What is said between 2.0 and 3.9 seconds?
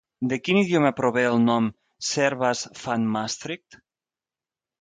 Servaas van Maastricht?